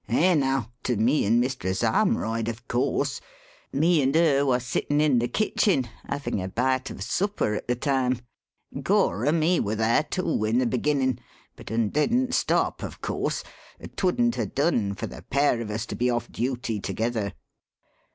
"Eh, 0.09 0.33
now! 0.33 0.71
to 0.81 0.97
me 0.97 1.25
and 1.27 1.39
Mistress 1.39 1.83
Armroyd, 1.83 2.47
of 2.47 2.67
course. 2.67 3.21
Me 3.71 4.01
and 4.01 4.15
her 4.15 4.43
war 4.43 4.59
sittin' 4.59 4.99
in 4.99 5.19
the 5.19 5.27
kitchen 5.27 5.83
havin' 6.09 6.39
a 6.39 6.47
bite 6.47 6.89
o' 6.89 6.97
supper 6.97 7.53
at 7.53 7.67
the 7.67 7.75
time. 7.75 8.19
Gorham, 8.81 9.43
he 9.43 9.59
war 9.59 9.75
there, 9.75 10.01
too, 10.01 10.43
in 10.43 10.57
the 10.57 10.65
beginnin'; 10.65 11.19
but 11.55 11.71
un 11.71 11.89
didn't 11.89 12.33
stop, 12.33 12.81
of 12.81 12.99
course 12.99 13.43
'twouldn't 13.95 14.39
'a' 14.39 14.47
done 14.47 14.95
for 14.95 15.05
the 15.05 15.21
pair 15.21 15.61
of 15.61 15.69
us 15.69 15.85
to 15.85 15.95
be 15.95 16.09
off 16.09 16.31
duty 16.31 16.79
together." 16.79 17.33